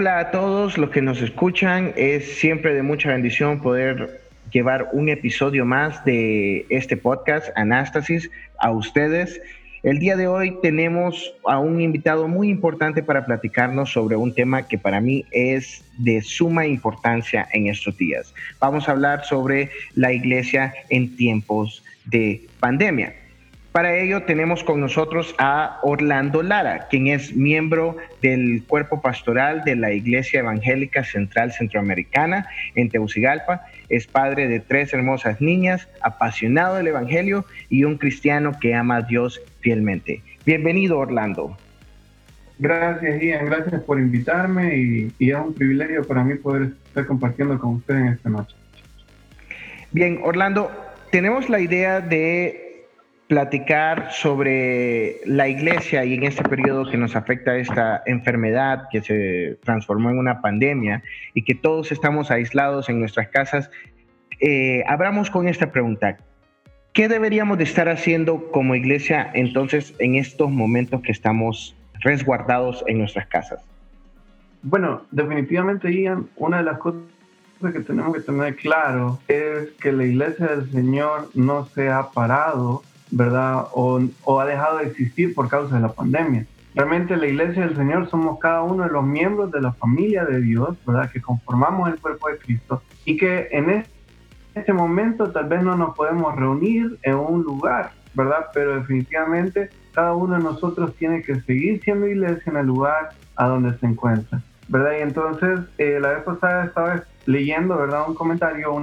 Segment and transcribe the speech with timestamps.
[0.00, 1.92] Hola a todos los que nos escuchan.
[1.94, 8.70] Es siempre de mucha bendición poder llevar un episodio más de este podcast, Anástasis, a
[8.70, 9.42] ustedes.
[9.82, 14.66] El día de hoy tenemos a un invitado muy importante para platicarnos sobre un tema
[14.66, 18.32] que para mí es de suma importancia en estos días.
[18.58, 23.19] Vamos a hablar sobre la iglesia en tiempos de pandemia.
[23.72, 29.76] Para ello tenemos con nosotros a Orlando Lara, quien es miembro del cuerpo pastoral de
[29.76, 33.62] la Iglesia Evangélica Central Centroamericana en Tegucigalpa.
[33.88, 39.02] Es padre de tres hermosas niñas, apasionado del Evangelio y un cristiano que ama a
[39.02, 40.20] Dios fielmente.
[40.44, 41.56] Bienvenido, Orlando.
[42.58, 43.46] Gracias, Ian.
[43.46, 48.00] Gracias por invitarme y, y es un privilegio para mí poder estar compartiendo con ustedes
[48.00, 48.56] en esta noche.
[49.92, 50.72] Bien, Orlando,
[51.12, 52.69] tenemos la idea de
[53.30, 59.56] platicar sobre la iglesia y en este periodo que nos afecta esta enfermedad que se
[59.62, 63.70] transformó en una pandemia y que todos estamos aislados en nuestras casas,
[64.40, 66.16] eh, abramos con esta pregunta.
[66.92, 72.98] ¿Qué deberíamos de estar haciendo como iglesia entonces en estos momentos que estamos resguardados en
[72.98, 73.64] nuestras casas?
[74.64, 77.00] Bueno, definitivamente, Ian, una de las cosas
[77.60, 82.82] que tenemos que tener claro es que la iglesia del Señor no se ha parado
[83.10, 83.66] ¿verdad?
[83.72, 86.46] O, o, ha dejado de existir por causa de la pandemia.
[86.74, 90.40] Realmente la iglesia del Señor somos cada uno de los miembros de la familia de
[90.40, 91.10] Dios, ¿verdad?
[91.10, 93.84] Que conformamos el cuerpo de Cristo y que en
[94.54, 98.46] este momento tal vez no nos podemos reunir en un lugar, ¿verdad?
[98.54, 103.48] Pero definitivamente cada uno de nosotros tiene que seguir siendo iglesia en el lugar a
[103.48, 104.92] donde se encuentra, ¿verdad?
[104.98, 108.04] Y entonces eh, la vez pasada estaba leyendo, ¿verdad?
[108.08, 108.80] Un comentario,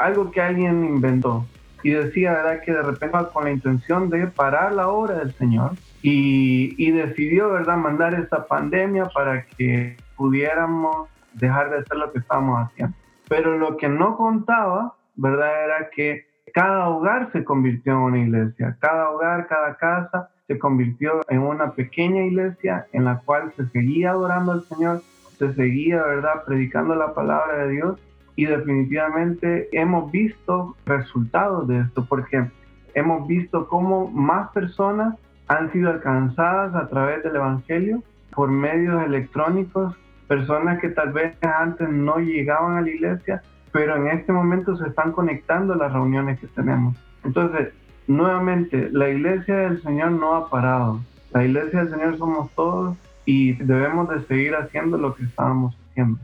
[0.00, 1.46] algo que alguien inventó,
[1.86, 2.62] y decía, ¿verdad?
[2.62, 7.52] Que de repente con la intención de parar la obra del Señor y, y decidió,
[7.52, 7.76] ¿verdad?
[7.76, 12.96] Mandar esta pandemia para que pudiéramos dejar de hacer lo que estábamos haciendo.
[13.28, 15.64] Pero lo que no contaba, ¿verdad?
[15.64, 21.20] Era que cada hogar se convirtió en una iglesia, cada hogar, cada casa se convirtió
[21.28, 25.02] en una pequeña iglesia en la cual se seguía adorando al Señor,
[25.38, 28.00] se seguía, ¿verdad?, predicando la palabra de Dios
[28.36, 32.46] y definitivamente hemos visto resultados de esto porque
[32.94, 35.16] hemos visto cómo más personas
[35.48, 38.02] han sido alcanzadas a través del Evangelio
[38.34, 39.94] por medios electrónicos,
[40.28, 43.42] personas que tal vez antes no llegaban a la iglesia,
[43.72, 46.96] pero en este momento se están conectando a las reuniones que tenemos.
[47.24, 47.72] Entonces,
[48.06, 51.00] nuevamente, la iglesia del Señor no ha parado.
[51.32, 56.18] La iglesia del Señor somos todos y debemos de seguir haciendo lo que estábamos haciendo.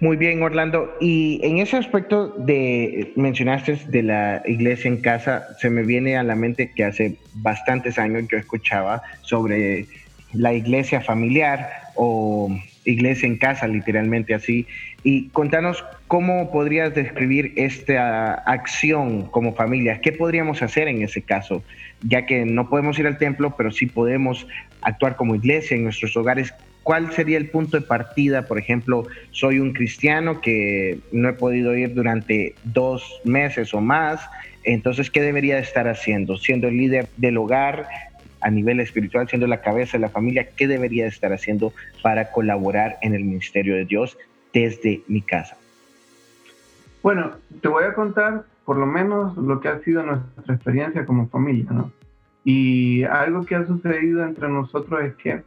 [0.00, 0.94] Muy bien, Orlando.
[1.00, 6.22] Y en ese aspecto de mencionaste de la iglesia en casa, se me viene a
[6.22, 9.86] la mente que hace bastantes años yo escuchaba sobre
[10.32, 12.48] la iglesia familiar o
[12.84, 14.68] iglesia en casa, literalmente así.
[15.02, 20.00] Y contanos cómo podrías describir esta acción como familia.
[20.00, 21.64] ¿Qué podríamos hacer en ese caso?
[22.02, 24.46] Ya que no podemos ir al templo, pero sí podemos
[24.82, 26.54] actuar como iglesia en nuestros hogares.
[26.88, 28.46] ¿Cuál sería el punto de partida?
[28.46, 34.26] Por ejemplo, soy un cristiano que no he podido ir durante dos meses o más,
[34.64, 36.38] entonces, ¿qué debería estar haciendo?
[36.38, 37.88] Siendo el líder del hogar
[38.40, 42.96] a nivel espiritual, siendo la cabeza de la familia, ¿qué debería estar haciendo para colaborar
[43.02, 44.16] en el ministerio de Dios
[44.54, 45.58] desde mi casa?
[47.02, 51.28] Bueno, te voy a contar por lo menos lo que ha sido nuestra experiencia como
[51.28, 51.92] familia, ¿no?
[52.44, 55.42] Y algo que ha sucedido entre nosotros es que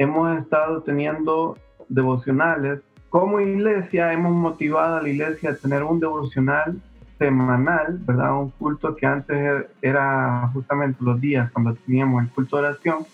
[0.00, 1.58] hemos estado teniendo
[1.90, 2.80] devocionales.
[3.10, 6.80] Como iglesia hemos motivado a la iglesia a tener un devocional
[7.18, 8.34] semanal, ¿verdad?
[8.40, 13.06] Un culto que antes era justamente los días cuando teníamos el culto de oración,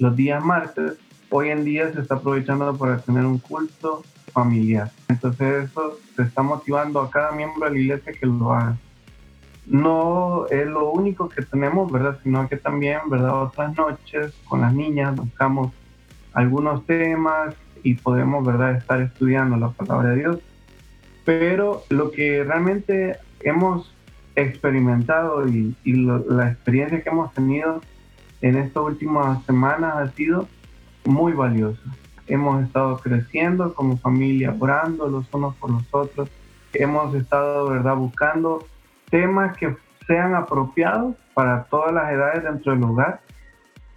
[0.00, 0.98] los días martes.
[1.30, 4.02] Hoy en día se está aprovechando para tener un culto
[4.32, 4.90] familiar.
[5.08, 8.76] Entonces eso se está motivando a cada miembro de la iglesia que lo haga.
[9.64, 12.18] No es lo único que tenemos, ¿verdad?
[12.24, 13.44] Sino que también, ¿verdad?
[13.44, 15.70] Otras noches con las niñas buscamos
[16.32, 20.38] algunos temas y podemos, ¿verdad?, estar estudiando la palabra de Dios.
[21.24, 23.92] Pero lo que realmente hemos
[24.34, 27.80] experimentado y, la experiencia que hemos tenido
[28.40, 30.48] en estas últimas semanas ha sido
[31.04, 31.82] muy valiosa.
[32.26, 36.28] Hemos estado creciendo como familia, orando los unos por los otros,
[36.72, 38.66] hemos estado, ¿verdad?, buscando
[39.10, 39.76] temas que
[40.06, 43.20] sean apropiados para todas las edades dentro del hogar.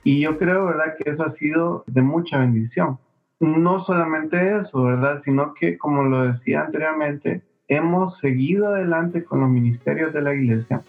[0.05, 2.99] Y yo creo, ¿verdad?, que eso ha sido de mucha bendición.
[3.39, 9.49] No solamente eso, ¿verdad?, sino que, como lo decía anteriormente, hemos seguido adelante con los
[9.49, 10.83] ministerios de la iglesia.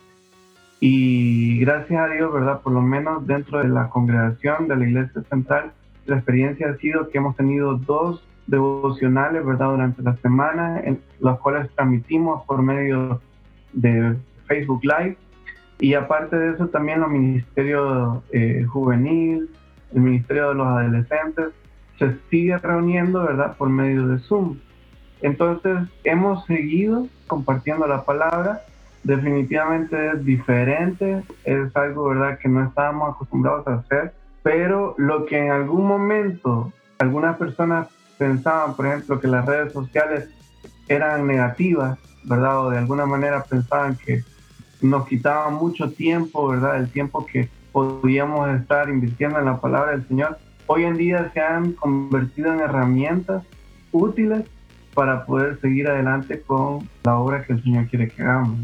[0.80, 5.22] Y gracias a Dios, ¿verdad?, por lo menos dentro de la congregación de la iglesia
[5.22, 5.72] central,
[6.04, 11.40] la experiencia ha sido que hemos tenido dos devocionales, ¿verdad?, durante la semana, en los
[11.40, 13.22] cuales transmitimos por medio
[13.72, 14.14] de
[14.46, 15.16] Facebook Live.
[15.78, 19.50] Y aparte de eso, también los ministerios eh, juvenil,
[19.94, 21.48] el ministerio de los adolescentes,
[21.98, 24.58] se sigue reuniendo, ¿verdad?, por medio de Zoom.
[25.22, 28.62] Entonces, hemos seguido compartiendo la palabra.
[29.02, 34.12] Definitivamente es diferente, es algo, ¿verdad?, que no estábamos acostumbrados a hacer,
[34.42, 37.88] pero lo que en algún momento algunas personas
[38.18, 40.28] pensaban, por ejemplo, que las redes sociales
[40.88, 42.66] eran negativas, ¿verdad?
[42.66, 44.22] O de alguna manera pensaban que
[44.80, 46.76] nos quitaban mucho tiempo, ¿verdad?
[46.76, 50.38] El tiempo que podíamos estar invirtiendo en la palabra del Señor.
[50.66, 53.44] Hoy en día se han convertido en herramientas
[53.92, 54.44] útiles
[54.94, 58.58] para poder seguir adelante con la obra que el Señor quiere que hagamos.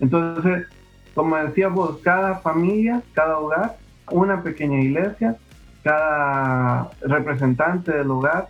[0.00, 0.66] Entonces,
[1.14, 3.76] como decíamos, cada familia, cada hogar,
[4.10, 5.36] una pequeña iglesia,
[5.82, 8.48] cada representante del hogar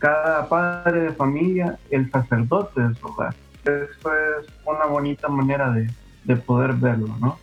[0.00, 3.34] cada padre de familia el sacerdote de su hogar.
[3.62, 5.88] Eso es una bonita manera de,
[6.24, 7.38] de poder verlo, ¿no?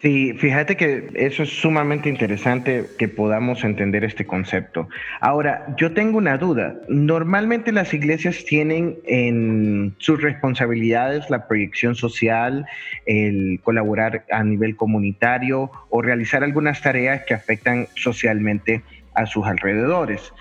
[0.00, 4.88] Sí, fíjate que eso es sumamente interesante que podamos entender este concepto.
[5.20, 6.74] Ahora, yo tengo una duda.
[6.88, 12.64] Normalmente las iglesias tienen en sus responsabilidades la proyección social,
[13.04, 20.32] el colaborar a nivel comunitario o realizar algunas tareas que afectan socialmente a sus alrededores.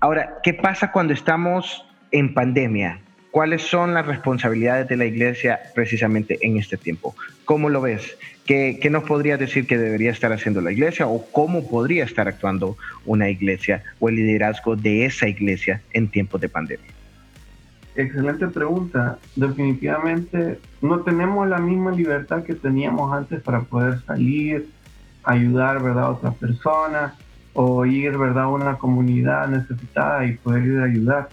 [0.00, 2.98] Ahora, ¿qué pasa cuando estamos en pandemia?
[3.32, 7.16] ¿Cuáles son las responsabilidades de la iglesia precisamente en este tiempo?
[7.46, 8.18] ¿Cómo lo ves?
[8.44, 12.76] ¿Qué, nos podrías decir que debería estar haciendo la iglesia o cómo podría estar actuando
[13.06, 16.90] una iglesia o el liderazgo de esa iglesia en tiempos de pandemia?
[17.96, 19.18] Excelente pregunta.
[19.34, 24.68] Definitivamente no tenemos la misma libertad que teníamos antes para poder salir,
[25.24, 26.04] ayudar ¿verdad?
[26.04, 27.14] a otras personas
[27.54, 31.28] o ir, ¿verdad?, a una comunidad necesitada y poder ir a ayudar.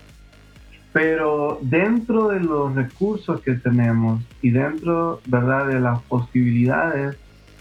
[0.92, 7.18] Pero dentro de los recursos que tenemos y dentro, ¿verdad?, de las posibilidades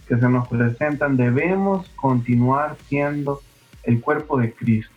[0.06, 3.40] que se nos presentan, debemos continuar siendo
[3.82, 4.94] el cuerpo de Cristo.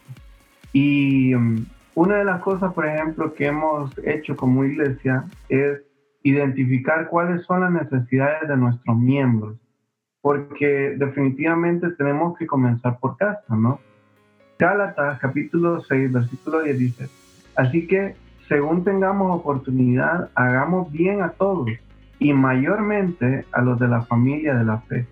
[0.72, 5.82] Y um, una de las cosas, por ejemplo, que hemos hecho como iglesia es
[6.24, 9.58] identificar cuáles son las necesidades de nuestros miembros
[10.22, 13.80] porque definitivamente tenemos que comenzar por casa, ¿no?
[14.58, 17.10] Gálatas capítulo 6, versículo 10 dice,
[17.62, 18.16] así que
[18.48, 21.70] según tengamos oportunidad, hagamos bien a todos
[22.20, 25.06] y mayormente a los de la familia de la fe.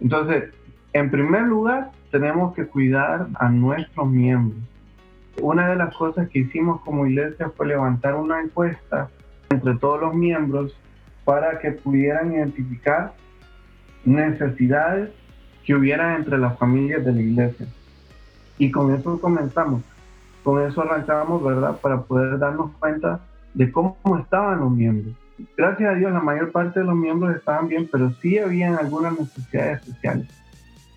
[0.00, 0.50] Entonces,
[0.92, 4.60] en primer lugar, tenemos que cuidar a nuestros miembros.
[5.40, 9.08] Una de las cosas que hicimos como iglesia fue levantar una encuesta
[9.48, 10.76] entre todos los miembros
[11.24, 13.14] para que pudieran identificar
[14.04, 15.10] necesidades
[15.64, 17.66] que hubiera entre las familias de la iglesia.
[18.58, 19.82] Y con eso comenzamos,
[20.42, 21.78] con eso arrancamos, ¿verdad?
[21.80, 23.20] Para poder darnos cuenta
[23.54, 25.14] de cómo estaban los miembros.
[25.56, 29.18] Gracias a Dios la mayor parte de los miembros estaban bien, pero sí habían algunas
[29.18, 30.28] necesidades especiales.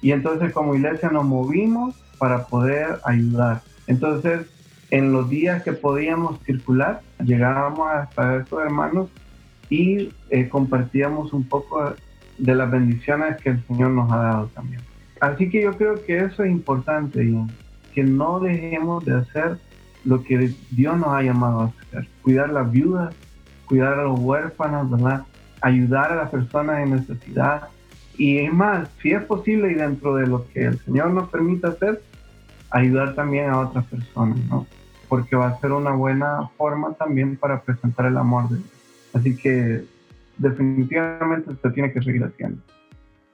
[0.01, 3.61] Y entonces como iglesia nos movimos para poder ayudar.
[3.87, 4.47] Entonces,
[4.91, 9.09] en los días que podíamos circular, llegábamos hasta estos hermanos
[9.69, 11.95] y eh, compartíamos un poco
[12.37, 14.81] de las bendiciones que el Señor nos ha dado también.
[15.19, 17.25] Así que yo creo que eso es importante,
[17.95, 19.57] que no dejemos de hacer
[20.03, 23.15] lo que Dios nos ha llamado a hacer, cuidar las viudas,
[23.65, 24.87] cuidar a los huérfanos.
[25.61, 27.69] Ayudar a las personas en necesidad.
[28.17, 31.65] Y es más, si es posible y dentro de lo que el Señor nos permite
[31.65, 32.03] hacer,
[32.69, 34.67] ayudar también a otras personas, ¿no?
[35.09, 38.69] Porque va a ser una buena forma también para presentar el amor de Dios.
[39.13, 39.85] Así que
[40.37, 42.61] definitivamente se tiene que seguir haciendo.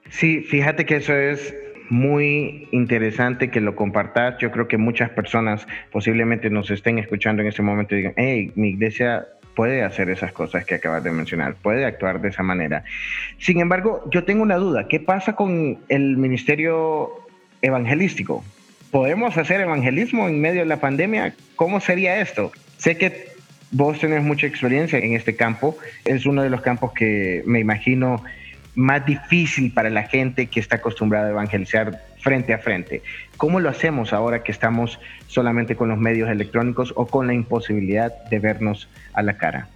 [0.08, 1.54] Sí, fíjate que eso es
[1.90, 4.38] muy interesante que lo compartas.
[4.38, 8.52] Yo creo que muchas personas posiblemente nos estén escuchando en este momento y digan, hey,
[8.54, 12.84] mi iglesia puede hacer esas cosas que acabas de mencionar, puede actuar de esa manera.
[13.38, 17.10] Sin embargo, yo tengo una duda, ¿qué pasa con el ministerio
[17.60, 18.42] evangelístico?
[18.90, 21.34] ¿Podemos hacer evangelismo en medio de la pandemia?
[21.56, 22.52] ¿Cómo sería esto?
[22.78, 23.32] Sé que
[23.74, 25.78] Vos tenés mucha experiencia en este campo.
[26.04, 28.22] Es uno de los campos que me imagino
[28.74, 33.02] más difícil para la gente que está acostumbrada a evangelizar frente a frente.
[33.36, 38.12] ¿Cómo lo hacemos ahora que estamos solamente con los medios electrónicos o con la imposibilidad
[38.30, 39.68] de vernos a la cara?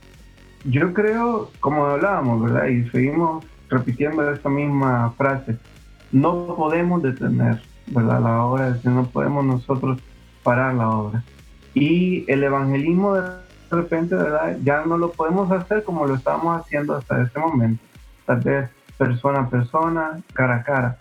[0.69, 2.67] yo creo, como hablábamos, ¿verdad?
[2.67, 5.57] Y seguimos repitiendo esta misma frase,
[6.13, 8.21] no podemos detener, ¿verdad?
[8.21, 10.01] La obra, no podemos nosotros
[10.43, 11.23] parar la obra.
[11.75, 13.23] Y el evangelismo de
[13.71, 14.57] repente, ¿verdad?
[14.65, 17.83] Ya no lo podemos hacer como lo estábamos haciendo hasta este momento.
[18.25, 20.99] Tal vez persona a persona, cara a cara.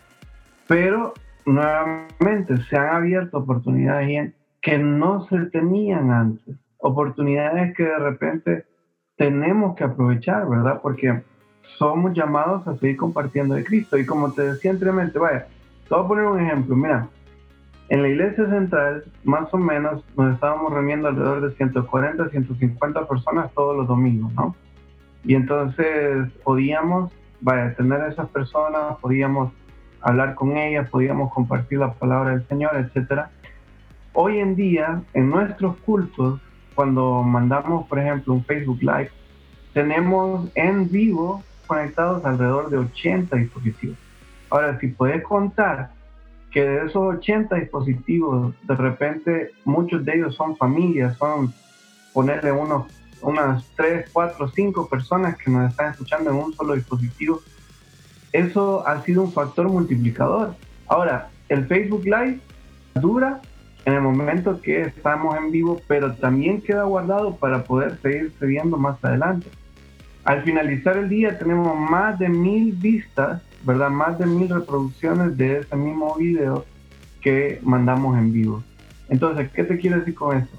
[0.67, 1.13] Pero
[1.45, 6.55] nuevamente se han abierto oportunidades que no se tenían antes.
[6.77, 8.65] Oportunidades que de repente
[9.17, 10.81] tenemos que aprovechar, ¿verdad?
[10.81, 11.21] Porque
[11.77, 13.97] somos llamados a seguir compartiendo de Cristo.
[13.97, 15.47] Y como te decía anteriormente, vaya,
[15.87, 16.75] te voy a poner un ejemplo.
[16.75, 17.07] Mira,
[17.89, 23.51] en la iglesia central, más o menos, nos estábamos reuniendo alrededor de 140, 150 personas
[23.53, 24.55] todos los domingos, ¿no?
[25.23, 27.11] Y entonces podíamos,
[27.45, 29.53] vaya, tener a esas personas, podíamos
[30.01, 33.29] hablar con ellas, podíamos compartir la palabra del Señor, etcétera.
[34.13, 36.41] Hoy en día, en nuestros cultos,
[36.73, 39.11] cuando mandamos, por ejemplo, un Facebook Live,
[39.73, 43.97] tenemos en vivo conectados alrededor de 80 dispositivos.
[44.49, 45.91] Ahora, si puedes contar
[46.51, 51.53] que de esos 80 dispositivos, de repente muchos de ellos son familias, son
[52.11, 52.87] ponerle unos,
[53.21, 57.41] unas 3, 4, 5 personas que nos están escuchando en un solo dispositivo,
[58.31, 60.55] eso ha sido un factor multiplicador.
[60.87, 62.39] Ahora, el Facebook Live
[62.95, 63.41] dura
[63.85, 68.77] en el momento que estamos en vivo, pero también queda guardado para poder seguir viendo
[68.77, 69.47] más adelante.
[70.23, 73.91] Al finalizar el día tenemos más de mil vistas, ¿verdad?
[73.91, 76.65] Más de mil reproducciones de ese mismo video
[77.21, 78.63] que mandamos en vivo.
[79.07, 80.57] Entonces, ¿qué te quiero decir con esto?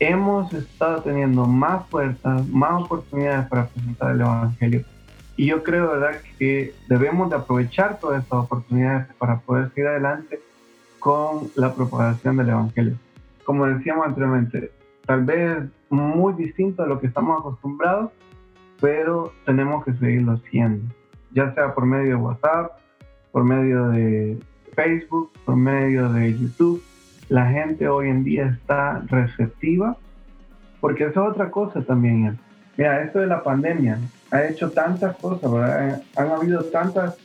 [0.00, 4.84] Hemos estado teniendo más fuerzas, más oportunidades para presentar el Evangelio.
[5.36, 10.40] Y yo creo, ¿verdad?, que debemos de aprovechar todas estas oportunidades para poder seguir adelante
[10.98, 12.94] con la propagación del Evangelio.
[13.44, 14.72] Como decíamos anteriormente,
[15.06, 15.58] tal vez
[15.90, 18.10] muy distinto a lo que estamos acostumbrados,
[18.80, 20.92] pero tenemos que seguirlo haciendo,
[21.32, 22.72] ya sea por medio de WhatsApp,
[23.32, 24.38] por medio de
[24.74, 26.82] Facebook, por medio de YouTube.
[27.28, 29.96] La gente hoy en día está receptiva,
[30.80, 32.38] porque eso es otra cosa también.
[32.76, 33.98] Mira, esto de la pandemia
[34.30, 36.02] ha hecho tantas cosas, ¿verdad?
[36.16, 37.16] Han habido tantas,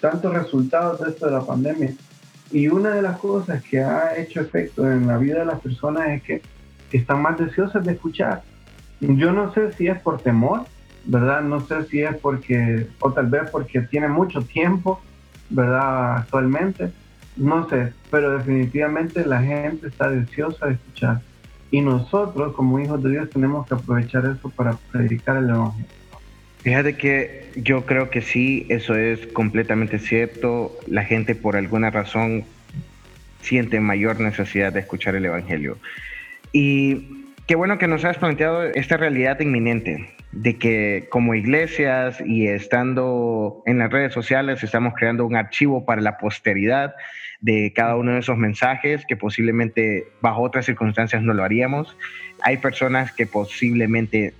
[0.00, 1.90] tantos resultados de esto de la pandemia
[2.50, 6.08] y una de las cosas que ha hecho efecto en la vida de las personas
[6.08, 6.42] es que
[6.92, 8.42] están más deseosas de escuchar.
[9.00, 10.62] Yo no sé si es por temor,
[11.04, 11.42] ¿verdad?
[11.42, 15.00] No sé si es porque, o tal vez porque tiene mucho tiempo,
[15.50, 16.18] ¿verdad?
[16.18, 16.90] Actualmente,
[17.38, 21.20] no sé, pero definitivamente la gente está deseosa de escuchar.
[21.70, 25.86] Y nosotros, como hijos de Dios, tenemos que aprovechar eso para predicar el Evangelio.
[26.62, 30.76] Fíjate que yo creo que sí, eso es completamente cierto.
[30.86, 32.44] La gente por alguna razón
[33.42, 35.78] siente mayor necesidad de escuchar el Evangelio.
[36.52, 42.46] Y qué bueno que nos has planteado esta realidad inminente de que como iglesias y
[42.46, 46.94] estando en las redes sociales estamos creando un archivo para la posteridad
[47.40, 51.96] de cada uno de esos mensajes que posiblemente bajo otras circunstancias no lo haríamos.
[52.42, 54.34] Hay personas que posiblemente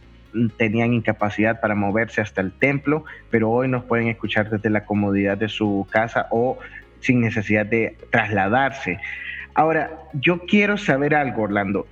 [0.59, 5.39] tenían incapacidad para moverse hasta el templo, pero hoy nos pueden escuchar desde la comodidad
[5.39, 6.59] de su casa o
[7.01, 9.01] sin necesidad de trasladarse.
[9.55, 11.87] Ahora, yo quiero saber algo, Orlando.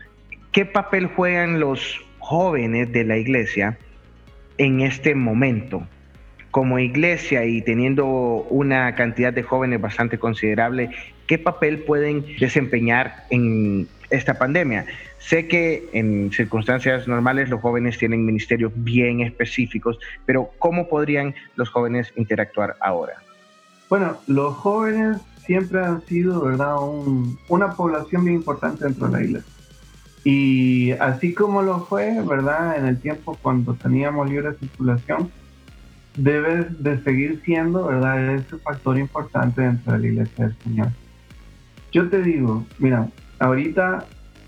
[0.57, 3.77] ¿Qué papel juegan los jóvenes de la iglesia
[4.57, 5.87] en este momento?
[6.51, 10.89] Como iglesia y teniendo una cantidad de jóvenes bastante considerable,
[11.27, 14.87] ¿qué papel pueden desempeñar en esta pandemia?
[15.19, 21.69] Sé que en circunstancias normales los jóvenes tienen ministerios bien específicos, pero ¿cómo podrían los
[21.69, 23.17] jóvenes interactuar ahora?
[23.91, 26.77] Bueno, los jóvenes siempre han sido, ¿verdad?,
[27.49, 29.56] una población bien importante dentro de la iglesia.
[30.29, 35.31] Y así como lo fue, ¿verdad?, en el tiempo cuando teníamos libre circulación,
[36.17, 40.89] debe de seguir siendo, ¿verdad?, ese factor importante dentro de la iglesia del Señor.
[41.93, 44.05] Yo te digo, mira, ahorita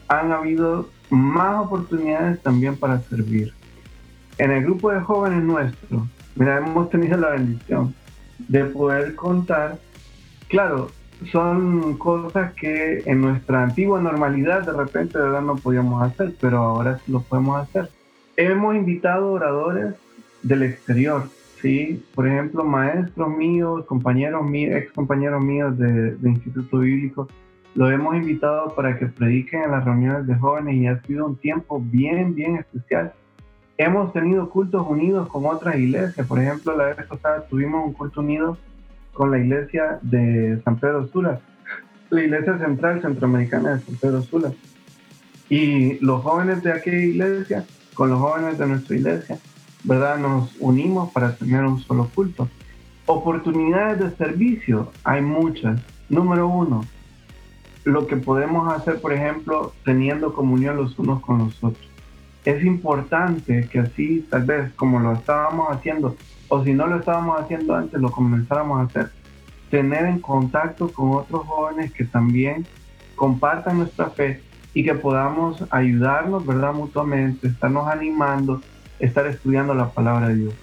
[0.09, 3.55] han habido más oportunidades también para servir.
[4.39, 7.95] En el grupo de jóvenes nuestros, mira, hemos tenido la bendición
[8.49, 9.79] de poder contar,
[10.49, 10.91] claro,
[11.27, 16.99] son cosas que en nuestra antigua normalidad de repente verdad no podíamos hacer, pero ahora
[16.99, 17.91] sí lo podemos hacer.
[18.37, 19.95] Hemos invitado oradores
[20.43, 21.25] del exterior,
[21.61, 22.05] ¿sí?
[22.15, 27.29] Por ejemplo, maestros míos, compañeros míos, ex compañeros míos de, Instituto Bíblico,
[27.75, 31.37] lo hemos invitado para que prediquen en las reuniones de jóvenes y ha sido un
[31.37, 33.13] tiempo bien, bien especial.
[33.77, 36.27] Hemos tenido cultos unidos con otras iglesias.
[36.27, 38.57] Por ejemplo, la vez pasada tuvimos un culto unido
[39.19, 41.41] con la iglesia de San Pedro Sula,
[42.09, 44.53] la iglesia central centroamericana de San Pedro Sula.
[45.51, 49.39] Y los jóvenes de aquella iglesia, con los jóvenes de nuestra iglesia,
[49.83, 50.19] ¿verdad?
[50.19, 52.49] Nos unimos para tener un solo culto.
[53.07, 55.81] Oportunidades de servicio, hay muchas.
[56.09, 56.85] Número uno,
[57.83, 61.88] lo que podemos hacer, por ejemplo, teniendo comunión los unos con los otros.
[62.49, 66.17] Es importante que así, tal vez como lo estábamos haciendo,
[66.49, 69.11] o si no lo estábamos haciendo antes, lo comenzáramos a hacer,
[69.69, 72.65] tener en contacto con otros jóvenes que también
[73.17, 74.41] compartan nuestra fe
[74.73, 76.73] y que podamos ayudarnos, ¿verdad?
[76.73, 78.63] Mutuamente, estarnos animando,
[78.99, 80.55] estar estudiando la palabra de Dios.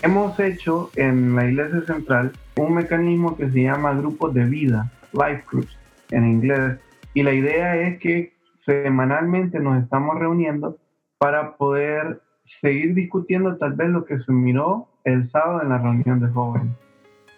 [0.00, 5.44] Hemos hecho en la Iglesia Central un mecanismo que se llama grupos de vida, life
[5.52, 5.76] groups
[6.10, 6.78] en inglés,
[7.12, 8.32] y la idea es que
[8.64, 10.78] semanalmente nos estamos reuniendo
[11.18, 12.20] para poder
[12.60, 16.72] seguir discutiendo tal vez lo que se miró el sábado en la reunión de jóvenes.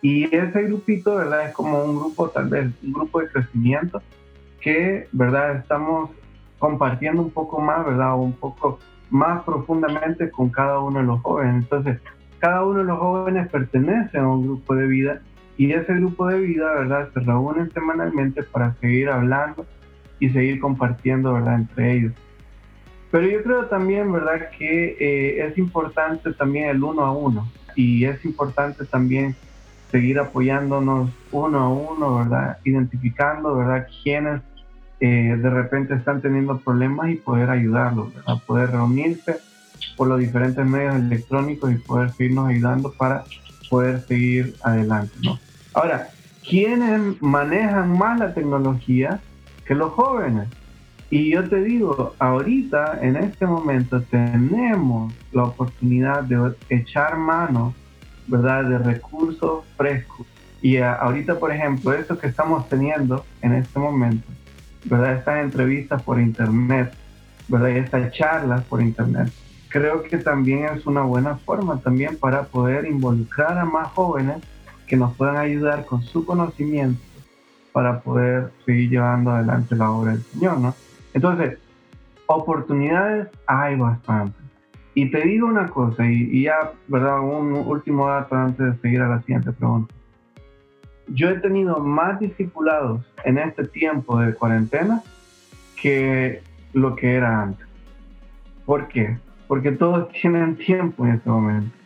[0.02, 1.46] Y ese grupito, ¿verdad?
[1.49, 4.02] Es como un grupo, tal vez, un grupo de crecimiento
[4.60, 5.56] que, ¿verdad?
[5.56, 6.10] Estamos
[6.58, 8.16] compartiendo un poco más, ¿verdad?
[8.16, 8.78] Un poco
[9.10, 11.64] más profundamente con cada uno de los jóvenes.
[11.64, 11.99] Entonces,
[12.38, 15.20] cada uno de los jóvenes pertenece a un grupo de vida
[15.58, 17.10] y ese grupo de vida, ¿verdad?
[17.12, 19.66] Se reúnen semanalmente para seguir hablando
[20.18, 21.56] y seguir compartiendo, ¿verdad?
[21.56, 22.12] Entre ellos.
[23.10, 24.50] Pero yo creo también, ¿verdad?
[24.56, 29.34] Que eh, es importante también el uno a uno y es importante también
[29.90, 32.58] seguir apoyándonos uno a uno, ¿verdad?
[32.64, 33.88] Identificando, ¿verdad?
[34.02, 34.42] Quiénes
[35.00, 38.34] eh, de repente están teniendo problemas y poder ayudarlos, ¿verdad?
[38.46, 39.38] Poder reunirse
[39.96, 43.24] por los diferentes medios electrónicos y poder seguirnos ayudando para
[43.68, 45.38] poder seguir adelante, ¿no?
[45.74, 46.08] Ahora,
[46.48, 49.20] ¿quiénes manejan más la tecnología
[49.64, 50.48] que los jóvenes?
[51.10, 57.74] Y yo te digo, ahorita, en este momento, tenemos la oportunidad de echar mano
[58.30, 60.26] ¿verdad?, de recursos frescos.
[60.62, 64.26] Y ahorita, por ejemplo, esto que estamos teniendo en este momento,
[64.84, 65.16] ¿verdad?
[65.16, 66.92] Estas entrevistas por internet,
[67.48, 67.68] ¿verdad?
[67.68, 69.32] Y estas charlas por internet,
[69.68, 74.42] creo que también es una buena forma también para poder involucrar a más jóvenes
[74.86, 77.00] que nos puedan ayudar con su conocimiento
[77.73, 80.75] para poder seguir llevando adelante la obra del Señor, ¿no?
[81.14, 81.58] Entonces,
[82.26, 84.40] oportunidades hay bastantes.
[84.94, 87.20] Y te digo una cosa, y, ya, ¿verdad?
[87.20, 89.94] Un último dato antes de seguir a la siguiente pregunta.
[91.08, 95.02] Yo he tenido más discipulados en este tiempo de cuarentena
[95.80, 96.42] que
[96.73, 97.66] lo que era antes.
[98.64, 99.18] ¿Por qué?
[99.49, 101.76] Porque todos tienen tiempo en este momento.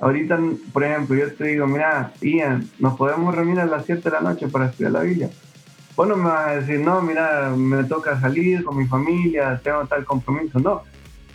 [0.00, 0.36] Ahorita,
[0.72, 4.20] por ejemplo, yo te digo, mira, Ian, nos podemos reunir a las 7 de la
[4.20, 5.30] noche para estudiar la Biblia.
[5.94, 9.84] Vos no me vas a decir, no, mira, me toca salir con mi familia, tengo
[9.86, 10.58] tal compromiso.
[10.58, 10.82] No,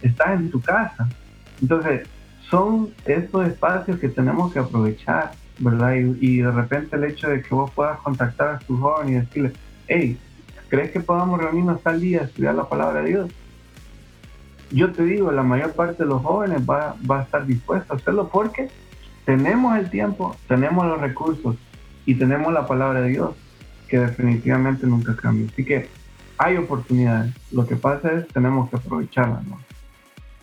[0.01, 1.07] estás en tu casa.
[1.61, 2.07] Entonces,
[2.49, 5.95] son estos espacios que tenemos que aprovechar, ¿verdad?
[5.95, 9.53] Y, de repente el hecho de que vos puedas contactar a tu joven y decirle,
[9.87, 10.17] hey,
[10.69, 13.31] ¿crees que podamos reunirnos tal día a estudiar la palabra de Dios?
[14.71, 17.97] Yo te digo, la mayor parte de los jóvenes va, va a estar dispuesto a
[17.97, 18.69] hacerlo porque
[19.25, 21.55] tenemos el tiempo, tenemos los recursos
[22.05, 23.35] y tenemos la palabra de Dios,
[23.87, 25.47] que definitivamente nunca cambia.
[25.51, 25.87] Así que
[26.37, 27.33] hay oportunidades.
[27.51, 29.43] Lo que pasa es tenemos que aprovecharlas.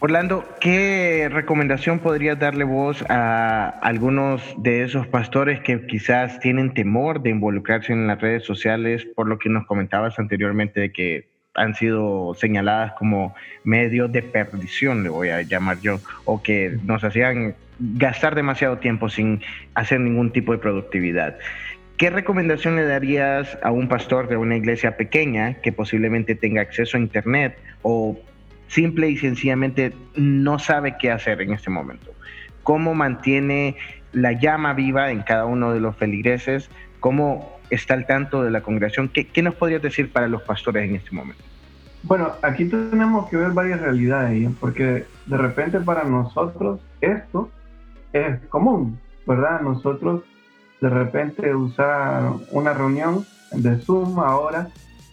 [0.00, 7.22] Orlando, ¿qué recomendación podrías darle vos a algunos de esos pastores que quizás tienen temor
[7.22, 11.74] de involucrarse en las redes sociales por lo que nos comentabas anteriormente de que han
[11.74, 17.54] sido señaladas como medios de perdición, le voy a llamar yo, o que nos hacían
[17.78, 19.40] gastar demasiado tiempo sin
[19.74, 21.38] hacer ningún tipo de productividad?
[21.96, 26.96] ¿Qué recomendación le darías a un pastor de una iglesia pequeña que posiblemente tenga acceso
[26.96, 28.18] a Internet o
[28.68, 32.12] simple y sencillamente no sabe qué hacer en este momento.
[32.62, 33.76] ¿Cómo mantiene
[34.12, 36.70] la llama viva en cada uno de los feligreses?
[37.00, 39.09] ¿Cómo está al tanto de la congregación?
[39.09, 41.42] ¿Qué, qué nos podrías decir para los pastores en este momento?
[42.02, 47.50] Bueno, aquí tenemos que ver varias realidades, porque de repente para nosotros esto
[48.12, 49.61] es común, ¿verdad?
[49.61, 50.22] Nosotros
[50.84, 54.68] de repente usar una reunión de Zoom ahora,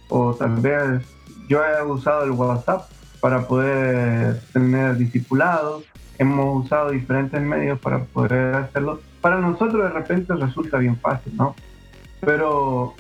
[0.09, 1.01] o tal vez
[1.47, 2.89] yo he usado el WhatsApp
[3.21, 5.85] para poder tener discipulados.
[6.17, 8.99] Hemos usado diferentes medios para poder hacerlo.
[9.21, 11.55] Para nosotros de repente resulta bien fácil, ¿no?
[12.19, 12.93] Pero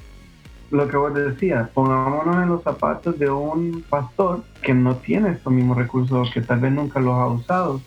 [0.69, 5.51] lo que vos decías, pongámonos en los zapatos de un pastor que no tiene estos
[5.51, 7.81] mismos recursos, que tal vez nunca los ha usado.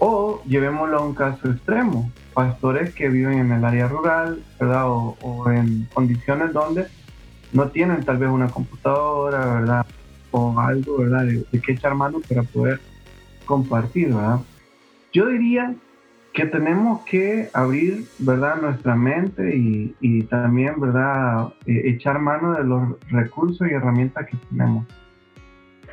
[0.00, 4.84] O llevémoslo a un caso extremo, pastores que viven en el área rural, ¿verdad?
[4.86, 6.86] O, en condiciones donde
[7.52, 9.86] no tienen tal vez una computadora, ¿verdad?
[10.32, 11.26] o algo, ¿verdad?
[11.26, 12.80] De, qué echar mano para poder
[13.46, 14.40] compartir, ¿verdad?
[15.12, 15.74] Yo diría
[16.32, 18.60] que tenemos que abrir, ¿verdad?
[18.60, 21.54] Nuestra mente y, también, ¿verdad?
[21.66, 24.84] Eh, echar mano de los recursos y herramientas que tenemos.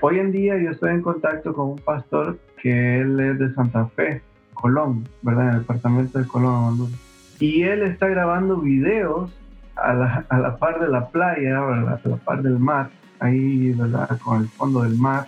[0.01, 3.85] Hoy en día yo estoy en contacto con un pastor que él es de Santa
[3.95, 4.23] Fe,
[4.61, 5.49] Colón, ¿verdad?
[5.49, 6.99] En el departamento de Colón, Honduras.
[7.39, 9.31] Y él está grabando videos
[9.75, 11.99] a la, a la par de la playa, ¿verdad?
[12.03, 14.19] A la par del mar, ahí, ¿verdad?
[14.19, 15.27] Con el fondo del mar.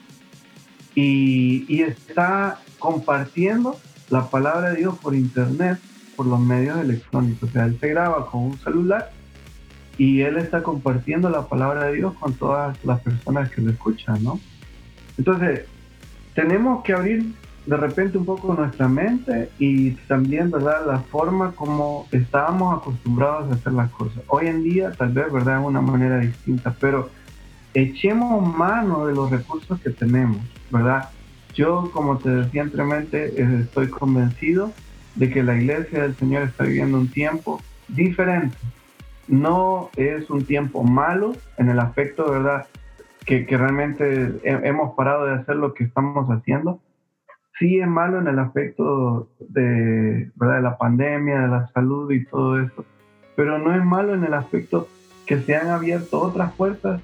[0.96, 3.76] Y, y está compartiendo
[4.10, 5.80] la palabra de Dios por internet,
[6.16, 7.50] por los medios electrónicos.
[7.50, 9.12] O sea, él se graba con un celular
[9.98, 14.24] y él está compartiendo la palabra de Dios con todas las personas que lo escuchan,
[14.24, 14.40] ¿no?
[15.18, 15.66] Entonces,
[16.36, 17.34] tenemos que abrir
[17.66, 23.56] de repente un poco nuestra mente y también, ¿verdad?, la forma como estábamos acostumbrados a
[23.56, 24.22] hacer las cosas.
[24.28, 27.10] Hoy en día, tal vez, ¿verdad?, es una manera distinta, pero
[27.74, 30.38] echemos mano de los recursos que tenemos,
[30.72, 31.10] ¿verdad?
[31.54, 34.72] Yo, como te decía anteriormente, eh, estoy convencido
[35.16, 38.58] de que la iglesia del Señor está viviendo un tiempo diferente.
[39.28, 42.66] No es un tiempo malo en el aspecto, ¿verdad?,
[43.26, 46.82] que, que realmente hemos parado de hacer lo que estamos haciendo,
[47.60, 50.56] sí es malo en el aspecto de, ¿verdad?
[50.56, 52.86] de la pandemia, de la salud y todo eso,
[53.36, 54.88] pero no es malo en el aspecto
[55.26, 57.02] que se han abierto otras puertas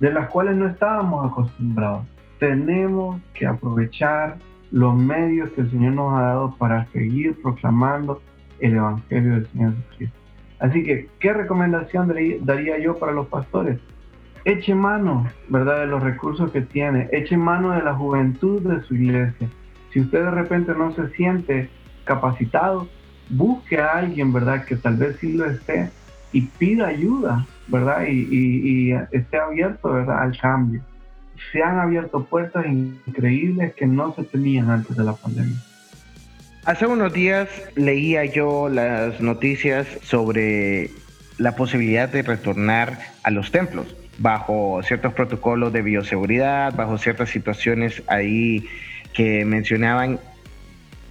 [0.00, 2.06] de las cuales no estábamos acostumbrados.
[2.38, 4.36] Tenemos que aprovechar
[4.70, 8.22] los medios que el Señor nos ha dado para seguir proclamando
[8.60, 10.18] el Evangelio del Señor Jesucristo.
[10.60, 13.78] Así que, ¿qué recomendación daría yo para los pastores?
[14.44, 18.94] Eche mano, ¿verdad?, de los recursos que tiene, eche mano de la juventud de su
[18.94, 19.48] iglesia,
[19.92, 21.68] si usted de repente no se siente
[22.04, 22.88] capacitado,
[23.30, 24.64] busque a alguien, ¿verdad?
[24.64, 25.90] Que tal vez sí lo esté
[26.32, 28.06] y pida ayuda, ¿verdad?
[28.08, 30.22] Y, esté abierto, ¿verdad?
[30.22, 30.82] Al cambio.
[31.52, 35.56] Se han abierto puertas increíbles que no se tenían antes de la pandemia.
[36.64, 40.90] Hace unos días leía yo las noticias sobre
[41.38, 48.02] la posibilidad de retornar a los templos bajo ciertos protocolos de bioseguridad, bajo ciertas situaciones
[48.08, 48.66] ahí
[49.18, 50.20] que mencionaban.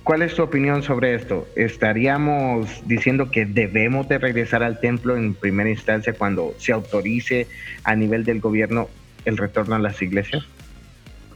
[0.05, 1.45] ¿Cuál es tu opinión sobre esto?
[1.57, 7.47] ¿Estaríamos diciendo que debemos de regresar al templo en primera instancia cuando se autorice
[7.83, 8.87] a nivel del gobierno
[9.25, 10.45] el retorno a las iglesias?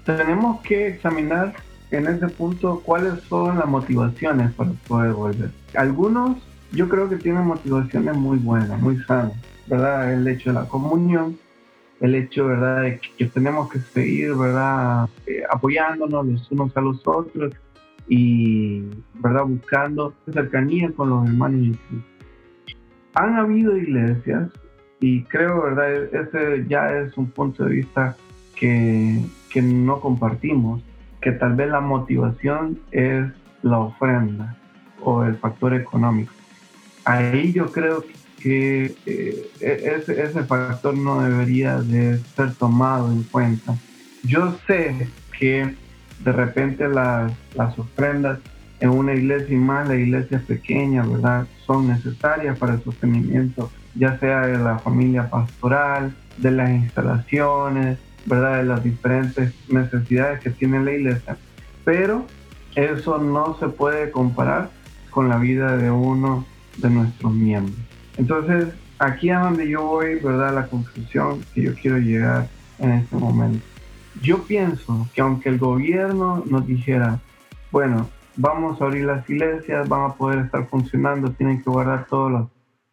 [0.06, 1.56] Tenemos que examinar
[1.92, 5.50] en ese punto cuáles son las motivaciones para poder volver.
[5.76, 6.38] Algunos
[6.72, 9.34] yo creo que tienen motivaciones muy buenas, muy sanas,
[9.68, 10.14] ¿verdad?
[10.14, 11.38] El hecho de la comunión,
[12.02, 17.08] el hecho, ¿verdad?, de que tenemos que seguir, ¿verdad?, eh, apoyándonos los unos a los
[17.08, 17.54] otros
[18.08, 18.82] y,
[19.14, 21.78] ¿verdad?, buscando cercanía con los hermanos
[23.14, 24.50] Han habido iglesias
[25.00, 28.18] y creo, ¿verdad?, ese ya es un punto de vista
[28.56, 30.82] que, que no compartimos,
[31.22, 33.28] que tal vez la motivación es
[33.62, 34.58] la ofrenda
[35.04, 36.34] o el factor económico.
[37.06, 43.24] Ahí yo creo que que eh, ese, ese, factor no debería de ser tomado en
[43.24, 43.76] cuenta.
[44.24, 45.76] Yo sé que
[46.24, 48.40] de repente las, las ofrendas
[48.80, 51.48] en una iglesia y más la iglesia pequeña, ¿verdad?
[51.66, 58.58] Son necesarias para el sostenimiento, ya sea de la familia pastoral, de las instalaciones, ¿verdad?
[58.58, 61.38] De las diferentes necesidades que tiene la iglesia.
[61.86, 62.26] Pero
[62.76, 64.72] eso no se puede comparar
[65.12, 66.46] con la vida de uno
[66.78, 67.91] de nuestros miembros.
[68.22, 70.54] Entonces, aquí es donde yo voy, ¿verdad?
[70.54, 73.66] La conclusión que yo quiero llegar en este momento.
[74.22, 77.20] Yo pienso que aunque el gobierno nos dijera,
[77.72, 82.32] bueno, vamos a abrir las iglesias, van a poder estar funcionando, tienen que guardar todas
[82.34, 82.46] las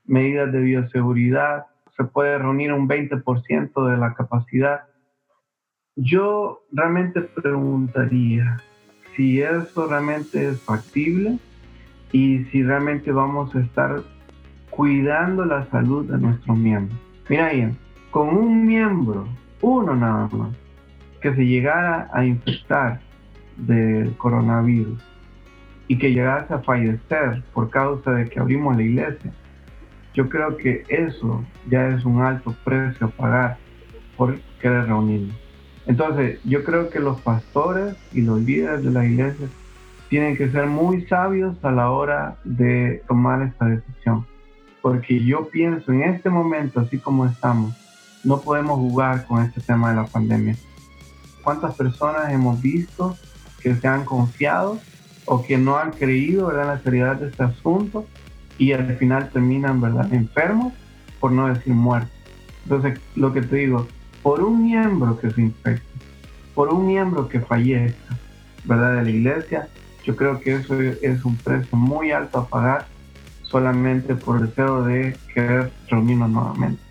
[0.06, 4.84] medidas de bioseguridad, se puede reunir un 20% de la capacidad.
[5.94, 8.62] Yo realmente preguntaría
[9.14, 11.38] si eso realmente es factible
[12.12, 14.02] y si realmente vamos a estar
[14.78, 16.96] cuidando la salud de nuestros miembros.
[17.28, 17.76] Mira bien,
[18.12, 19.26] con un miembro,
[19.60, 20.54] uno nada más,
[21.20, 23.00] que se llegara a infectar
[23.56, 25.02] del coronavirus
[25.88, 29.32] y que llegase a fallecer por causa de que abrimos la iglesia,
[30.14, 33.58] yo creo que eso ya es un alto precio a pagar
[34.16, 35.36] por querer reunirnos.
[35.88, 39.48] Entonces, yo creo que los pastores y los líderes de la iglesia
[40.08, 44.24] tienen que ser muy sabios a la hora de tomar esta decisión
[44.82, 47.74] porque yo pienso en este momento, así como estamos,
[48.24, 50.56] no podemos jugar con este tema de la pandemia.
[51.42, 53.16] ¿Cuántas personas hemos visto
[53.60, 54.78] que se han confiado
[55.24, 58.06] o que no han creído en la seriedad de este asunto
[58.58, 60.12] y al final terminan ¿verdad?
[60.12, 60.72] enfermos,
[61.20, 62.12] por no decir muertos?
[62.64, 63.86] Entonces, lo que te digo,
[64.22, 65.86] por un miembro que se infecte,
[66.54, 68.16] por un miembro que fallezca,
[68.64, 68.96] ¿verdad?
[68.96, 69.68] De la iglesia,
[70.04, 72.86] yo creo que eso es un precio muy alto a pagar
[73.50, 76.82] solamente por deseo de querer reunirnos nuevamente.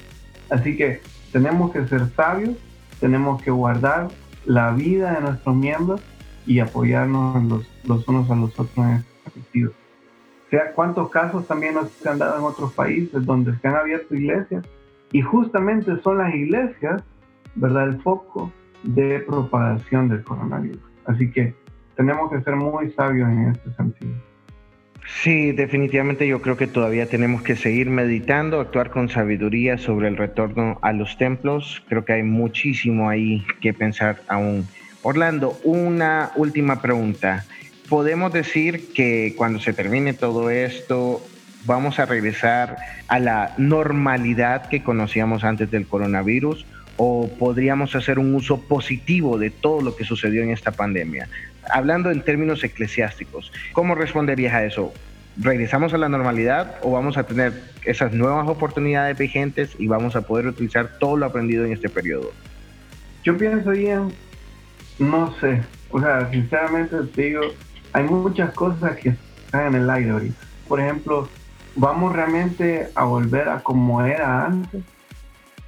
[0.49, 2.55] Así que tenemos que ser sabios,
[2.99, 4.07] tenemos que guardar
[4.45, 6.01] la vida de nuestros miembros
[6.45, 9.71] y apoyarnos los, unos a los otros en este sentido.
[9.71, 14.15] O sea, cuántos casos también nos han dado en otros países donde se han abierto
[14.15, 14.65] iglesias
[15.11, 17.03] y justamente son las iglesias,
[17.55, 18.51] ¿verdad?, el foco
[18.83, 20.81] de propagación del coronavirus.
[21.05, 21.53] Así que
[21.95, 24.13] tenemos que ser muy sabios en este sentido.
[25.07, 30.17] Sí, definitivamente yo creo que todavía tenemos que seguir meditando, actuar con sabiduría sobre el
[30.17, 31.81] retorno a los templos.
[31.87, 34.67] Creo que hay muchísimo ahí que pensar aún.
[35.03, 37.45] Orlando, una última pregunta.
[37.89, 41.25] ¿Podemos decir que cuando se termine todo esto
[41.65, 46.65] vamos a regresar a la normalidad que conocíamos antes del coronavirus?
[46.97, 51.29] ¿O podríamos hacer un uso positivo de todo lo que sucedió en esta pandemia?
[51.69, 54.93] hablando en términos eclesiásticos, ¿cómo responderías a eso?
[55.37, 57.53] ¿Regresamos a la normalidad o vamos a tener
[57.85, 62.31] esas nuevas oportunidades vigentes y vamos a poder utilizar todo lo aprendido en este periodo?
[63.23, 64.11] Yo pienso, Ian,
[64.99, 65.61] no sé.
[65.91, 67.41] O sea, sinceramente te digo,
[67.93, 70.41] hay muchas cosas que están en el aire ahorita.
[70.67, 71.29] Por ejemplo,
[71.75, 74.81] ¿vamos realmente a volver a como era antes?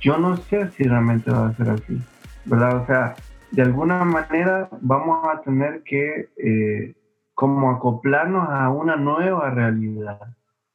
[0.02, 2.00] Yo no sé si realmente va a ser así,
[2.46, 2.78] ¿verdad?
[2.78, 3.16] O sea,
[3.52, 6.96] de alguna manera vamos a tener que eh,
[7.34, 10.20] como acoplarnos a una nueva realidad,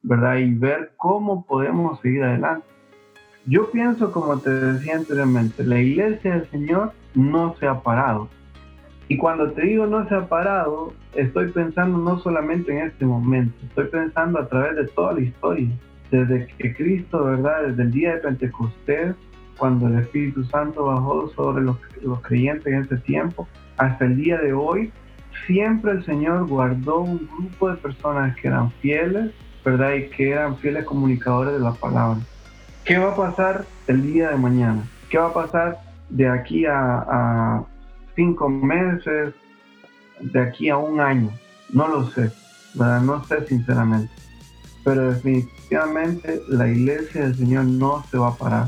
[0.01, 0.37] ¿verdad?
[0.37, 2.67] Y ver cómo podemos seguir adelante.
[3.47, 8.27] Yo pienso, como te decía anteriormente, la iglesia del Señor no se ha parado.
[9.07, 13.55] Y cuando te digo no se ha parado, estoy pensando no solamente en este momento,
[13.63, 15.69] estoy pensando a través de toda la historia.
[16.11, 17.67] Desde que Cristo, ¿verdad?
[17.67, 19.15] Desde el día de Pentecostés,
[19.57, 21.77] cuando el Espíritu Santo bajó sobre los,
[22.21, 24.91] creyentes en ese tiempo, hasta el día de hoy,
[25.45, 29.31] siempre el Señor guardó un grupo de personas que eran fieles,
[29.63, 29.93] ¿verdad?
[29.93, 32.19] Y que eran fieles comunicadores de la palabra.
[32.83, 34.83] ¿Qué va a pasar el día de mañana?
[35.09, 37.63] ¿Qué va a pasar de aquí a,
[38.15, 39.33] cinco meses,
[40.21, 41.29] de aquí a un año?
[41.73, 42.31] No lo sé,
[42.75, 43.01] ¿verdad?
[43.01, 44.11] No sé sinceramente.
[44.83, 45.09] Pero
[45.69, 48.67] definitivamente la iglesia del Señor no se va a parar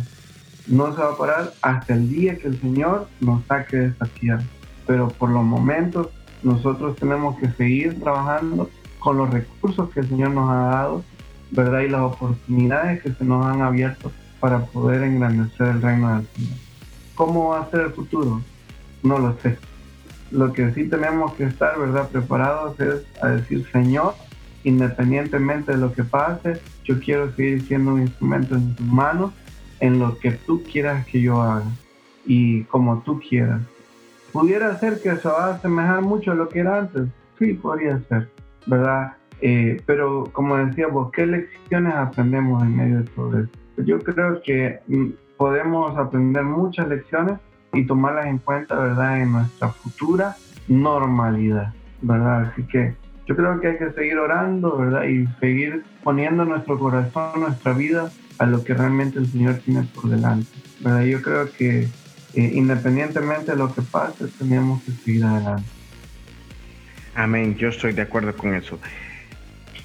[0.67, 4.05] no se va a parar hasta el día que el Señor nos saque de esta
[4.05, 4.43] tierra.
[4.85, 6.09] Pero por los momentos
[6.43, 11.03] nosotros tenemos que seguir trabajando con los recursos que el Señor nos ha dado,
[11.51, 11.81] ¿verdad?
[11.81, 16.57] Y las oportunidades que se nos han abierto para poder engrandecer el reino del Señor.
[17.15, 18.41] ¿Cómo va a ser el futuro?
[19.03, 19.57] No lo sé.
[20.31, 22.09] Lo que sí tenemos que estar, ¿verdad?
[22.09, 24.15] Preparados es a decir, Señor,
[24.65, 29.33] independientemente de lo que pase, yo quiero seguir siendo un instrumento en tus manos
[29.79, 31.65] en lo que tú quieras que yo haga
[32.25, 33.61] y como tú quieras.
[34.31, 37.07] ¿Pudiera ser que se va a asemejar mucho a lo que era antes?
[37.37, 38.29] Sí, podría ser,
[38.65, 39.13] ¿verdad?
[39.41, 43.57] Eh, pero como decíamos, ¿qué lecciones aprendemos en medio de todo esto?
[43.77, 47.39] Yo creo que mm, podemos aprender muchas lecciones
[47.73, 49.21] y tomarlas en cuenta, ¿verdad?
[49.21, 50.35] En nuestra futura
[50.67, 52.51] normalidad, ¿verdad?
[52.51, 52.95] Así que
[53.27, 55.03] yo creo que hay que seguir orando, ¿verdad?
[55.03, 58.09] Y seguir poniendo nuestro corazón, nuestra vida
[58.39, 60.49] a lo que realmente el Señor tiene por delante.
[60.79, 61.03] ¿verdad?
[61.03, 61.87] Yo creo que
[62.33, 65.69] eh, independientemente de lo que pase, tenemos que seguir adelante.
[67.15, 68.79] Amén, yo estoy de acuerdo con eso.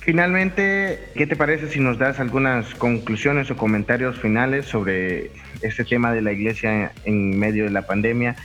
[0.01, 5.31] Finalmente, ¿qué te parece si nos das algunas conclusiones o comentarios finales sobre
[5.63, 8.37] este tema de la iglesia en medio de la pandemia?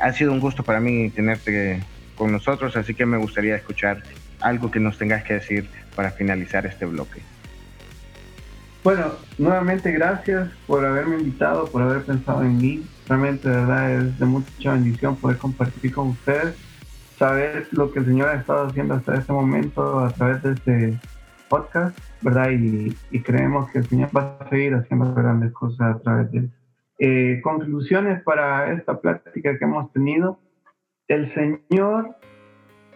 [0.00, 1.82] Ha sido un gusto para mí tenerte
[2.16, 4.02] con nosotros, así que me gustaría escuchar
[4.42, 7.22] algo que nos tengas que decir para finalizar este bloque.
[8.84, 12.82] Bueno, nuevamente gracias por haberme invitado, por haber pensado en mí.
[13.08, 16.56] Realmente, de verdad, es de mucha bendición poder compartir con ustedes,
[17.16, 20.98] saber lo que el Señor ha estado haciendo hasta este momento a través de este
[21.48, 22.50] podcast, ¿verdad?
[22.50, 26.50] Y, creemos que el Señor va a seguir haciendo grandes cosas a través de él.
[26.98, 30.40] Eh, conclusiones para esta plática que hemos tenido.
[31.06, 32.16] El Señor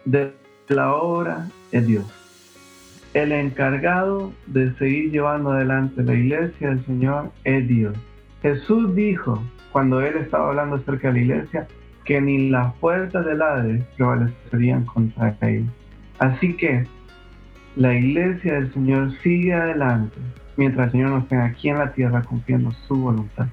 [0.03, 0.33] de
[0.75, 2.17] la obra es Dios
[3.13, 7.97] el encargado de seguir llevando adelante la iglesia del Señor es Dios.
[8.41, 11.67] Jesús dijo, cuando él estaba hablando acerca de la iglesia,
[12.05, 15.65] que ni las puertas del Hades prevalecerían contra él.
[16.19, 16.85] Así que
[17.75, 20.17] la iglesia del Señor sigue adelante
[20.55, 23.47] mientras el Señor nos tenga aquí en la tierra cumpliendo su voluntad.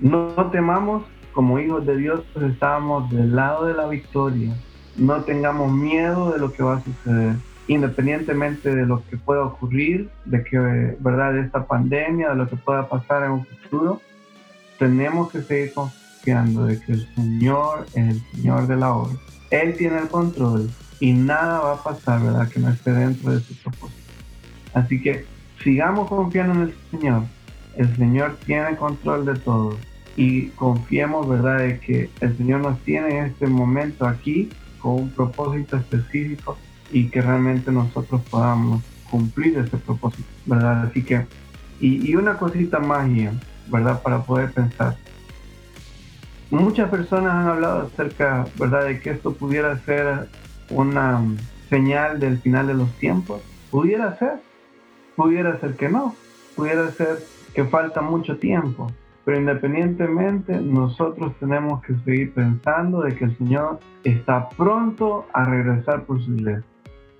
[0.00, 4.54] No temamos, como hijos de Dios, pues estamos del lado de la victoria.
[4.98, 7.36] No tengamos miedo de lo que va a suceder
[7.68, 10.58] independientemente de lo que pueda ocurrir, de que,
[11.00, 14.00] verdad, de esta pandemia, de lo que pueda pasar en un futuro,
[14.78, 19.14] tenemos que seguir confiando de que el Señor es el Señor de la obra.
[19.50, 23.40] Él tiene el control y nada va a pasar, ¿verdad?, que no esté dentro de
[23.40, 24.00] su propósito.
[24.72, 25.26] Así que
[25.62, 27.22] sigamos confiando en el Señor.
[27.76, 29.76] El Señor tiene control de todo
[30.16, 34.48] y confiemos, ¿verdad?, de que el Señor nos tiene en este momento aquí
[34.80, 36.56] con un propósito específico
[36.90, 40.86] y que realmente nosotros podamos cumplir ese propósito, ¿verdad?
[40.86, 41.26] Así que,
[41.80, 43.08] y, y una cosita más,
[43.68, 44.02] ¿verdad?
[44.02, 44.96] Para poder pensar.
[46.50, 50.28] Muchas personas han hablado acerca, ¿verdad?, de que esto pudiera ser
[50.70, 51.22] una
[51.68, 53.42] señal del final de los tiempos.
[53.70, 54.40] Pudiera ser,
[55.14, 56.14] pudiera ser que no,
[56.56, 57.18] pudiera ser
[57.54, 58.90] que falta mucho tiempo,
[59.28, 66.04] pero independientemente nosotros tenemos que seguir pensando de que el Señor está pronto a regresar
[66.04, 66.64] por su iglesia.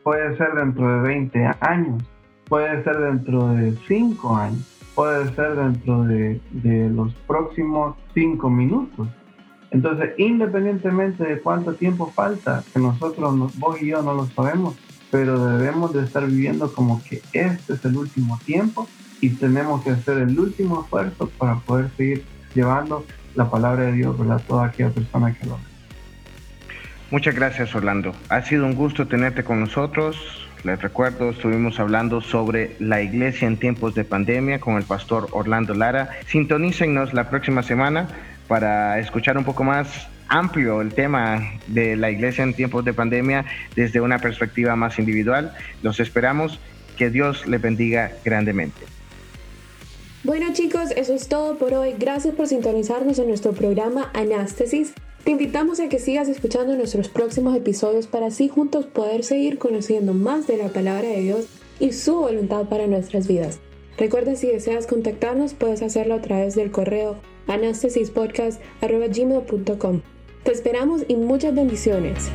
[0.05, 2.03] Puede ser dentro de 20 años,
[2.49, 9.07] puede ser dentro de 5 años, puede ser dentro de, de los próximos 5 minutos.
[9.71, 14.79] Entonces, independientemente de cuánto tiempo falta, que nosotros, vos y yo no lo sabemos,
[15.11, 18.89] pero debemos de estar viviendo como que este es el último tiempo
[19.21, 24.17] y tenemos que hacer el último esfuerzo para poder seguir llevando la palabra de Dios
[24.31, 25.65] a toda aquella persona que lo hace.
[27.11, 28.13] Muchas gracias Orlando.
[28.29, 30.17] Ha sido un gusto tenerte con nosotros.
[30.65, 35.73] Les recuerdo, estuvimos hablando sobre la iglesia en tiempos de pandemia con el pastor Orlando
[35.73, 36.11] Lara.
[36.27, 38.09] Sintonícenos la próxima semana
[38.49, 43.45] para escuchar un poco más amplio el tema de la iglesia en tiempos de pandemia
[43.75, 45.55] desde una perspectiva más individual.
[45.83, 46.61] Los esperamos.
[46.97, 48.81] Que Dios le bendiga grandemente.
[50.25, 51.95] Bueno chicos, eso es todo por hoy.
[51.97, 54.95] Gracias por sintonizarnos en nuestro programa Anástesis.
[55.23, 60.13] Te invitamos a que sigas escuchando nuestros próximos episodios para así juntos poder seguir conociendo
[60.13, 61.47] más de la palabra de Dios
[61.79, 63.61] y su voluntad para nuestras vidas.
[63.97, 70.01] Recuerda si deseas contactarnos puedes hacerlo a través del correo anastasispodcast.gmail.com.
[70.43, 72.31] Te esperamos y muchas bendiciones.